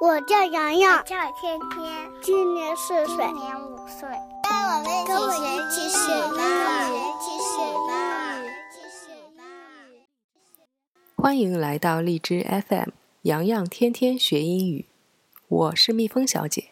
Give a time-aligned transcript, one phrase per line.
[0.00, 4.08] 我叫洋洋，叫天天，今年四岁，今年五岁。
[5.06, 6.34] 跟我们一起学英
[6.90, 7.78] 语，一起学英
[8.42, 9.38] 语，一起学英
[9.94, 10.02] 语。
[11.16, 12.90] 欢迎来到荔枝 FM，
[13.22, 14.86] 洋洋天天学英语。
[15.46, 16.70] 我是蜜蜂小姐。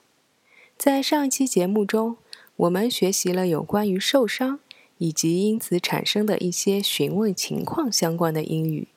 [0.77, 2.17] 在上一期节目中，
[2.57, 4.59] 我们学习了有关于受伤
[4.99, 8.89] 以及因此产生的一些询问情况相关的英语。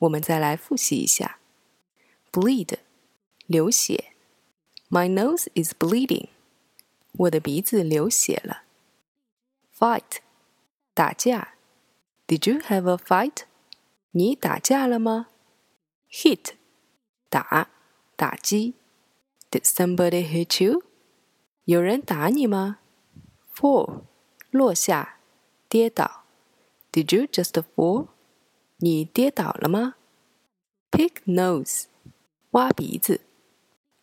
[0.00, 1.38] 我们再来复习一下
[2.32, 2.74] ：bleed，
[3.49, 4.11] 流血；
[4.89, 6.29] my nose is bleeding，
[7.13, 8.63] 我的鼻子流血了；
[9.77, 10.17] fight，
[10.93, 11.49] 打架；
[12.27, 13.43] did you have a fight？
[14.11, 15.27] 你打架了吗？
[16.09, 16.53] hit，
[17.29, 17.69] 打，
[18.15, 18.73] 打击；
[19.51, 20.83] did somebody hit you？
[21.65, 22.79] 有人打你吗？
[23.53, 24.03] fall，
[24.51, 25.19] 落下，
[25.67, 26.23] 跌倒；
[26.91, 28.07] did you just fall？
[28.77, 29.95] 你跌倒了吗？
[30.91, 31.85] Pick nose，
[32.51, 33.21] 挖鼻子。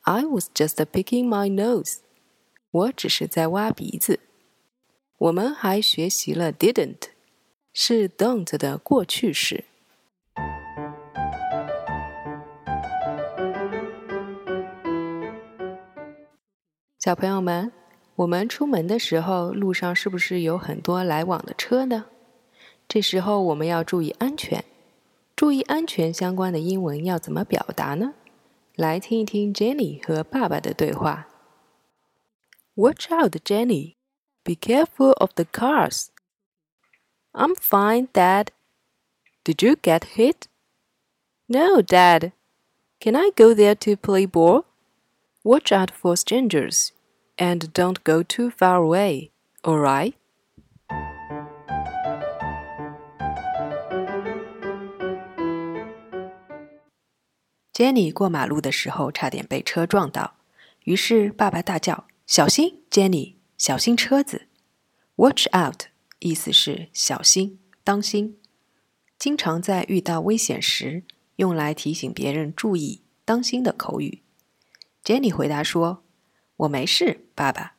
[0.09, 1.97] I was just picking my nose，
[2.72, 4.22] 我只是在挖鼻子。
[5.17, 7.09] 我们还学习了 didn't，
[7.73, 9.66] 是 don't 的过去式。
[16.97, 17.73] 小朋友们，
[18.16, 22.05] 我们出门的时候，路上是不是有很多来往的车呢？
[22.88, 24.63] 这时候我们要注意安全。
[25.35, 28.13] 注意安全相关的英文要怎么表达呢？
[28.77, 31.28] 来听一听 Jenny 和爸爸的对话。
[32.75, 33.97] Watch out, Jenny.
[34.44, 36.06] Be careful of the cars.
[37.33, 38.48] I'm fine, Dad.
[39.44, 40.47] Did you get hit?
[41.48, 42.33] No, Dad.
[43.00, 44.64] Can I go there to play ball?
[45.44, 46.92] Watch out for strangers
[47.38, 49.33] and don't go too far away,
[49.66, 50.14] alright?
[57.78, 60.38] Jenny 过马路的时候差点被车撞到，
[60.86, 64.47] 于是爸爸大叫：“小心，Jenny，小心车子
[65.17, 65.84] ！”Watch out，
[66.18, 68.40] 意思是小心、当心，
[69.19, 71.03] 经常在遇到危险时
[71.35, 74.24] 用来提醒别人注意、当心的口语。
[75.03, 76.03] Jenny 回答说
[76.57, 77.75] ：“我没事，爸爸。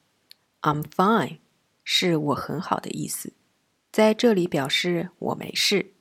[0.62, 1.38] ”I'm fine，
[1.82, 3.32] 是我很好的意思，
[3.90, 5.94] 在这里表示我没事。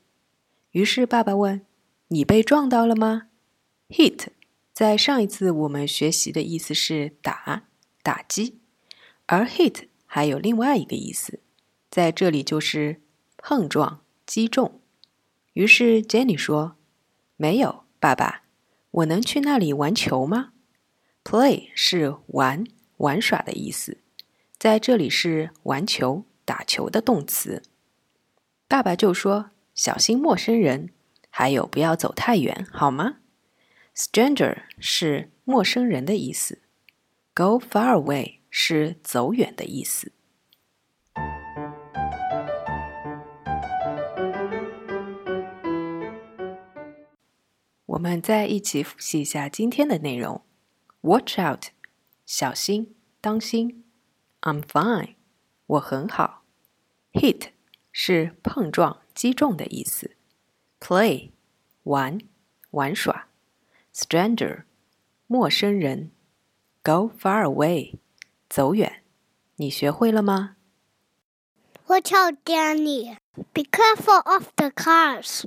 [0.73, 1.65] 于是爸爸问
[2.09, 3.29] ：“你被撞到了吗？”
[3.89, 4.27] Hit，
[4.73, 7.63] 在上一次我们学习的意思是打、
[8.03, 8.59] 打击，
[9.25, 11.39] 而 hit 还有另外一个意思，
[11.89, 13.01] 在这里就是
[13.37, 14.81] 碰撞、击中。
[15.53, 16.75] 于是 Jenny 说
[17.37, 18.43] ：“没有，爸爸，
[18.91, 20.51] 我能去那里玩球吗
[21.23, 22.65] ？”Play 是玩、
[22.97, 23.99] 玩耍的意思，
[24.59, 27.63] 在这里是玩球、打球的动词。
[28.67, 30.89] 爸爸就说：“小心陌生人，
[31.29, 33.19] 还有不要走太远，好吗？”
[33.97, 36.61] Stranger 是陌生人的意思
[37.33, 40.11] ，Go far away 是走远的意思。
[47.87, 50.43] 我们再一起复习一下今天的内容
[51.01, 51.65] ：Watch out，
[52.23, 53.83] 小心，当心
[54.41, 55.15] ；I'm fine，
[55.65, 56.43] 我很好
[57.13, 57.47] ；Hit
[57.91, 60.11] 是碰撞、击中的意思
[60.79, 61.31] ；Play
[61.81, 62.19] 玩、
[62.69, 63.29] 玩耍。
[63.96, 64.64] stranger，
[65.26, 66.10] 陌生人；
[66.82, 67.98] go far away，
[68.48, 69.02] 走远。
[69.56, 70.56] 你学会了吗？
[71.86, 73.16] Watch out, Danny!
[73.52, 75.44] Be careful of the cars.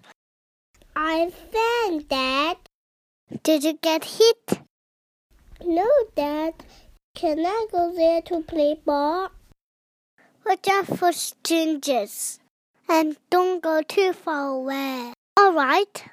[0.94, 2.58] I'm fine, Dad.
[3.44, 4.60] Did you get hit?
[5.64, 6.54] No, Dad.
[7.16, 9.30] Can I go there to play ball?
[10.46, 12.40] Watch out for strangers
[12.88, 15.14] and don't go too far away.
[15.38, 16.04] All right.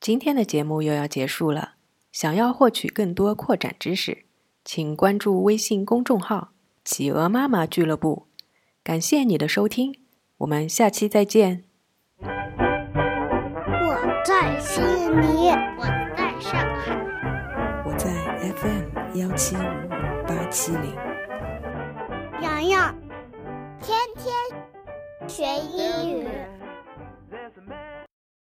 [0.00, 1.74] 今天的节目又要结束了。
[2.10, 4.24] 想要获取更多扩展知识，
[4.64, 6.52] 请关注微信公众号
[6.82, 8.28] “企鹅妈妈俱乐部”。
[8.82, 9.94] 感谢你的收听，
[10.38, 11.64] 我们下期再见。
[12.22, 12.28] 我
[14.24, 15.84] 在悉尼，我
[16.16, 16.96] 在上海，
[17.84, 18.10] 我在
[18.56, 19.60] FM 幺七五
[20.26, 20.96] 八七零。
[22.40, 22.96] 洋洋，
[23.82, 24.34] 天天
[25.28, 26.26] 学英语。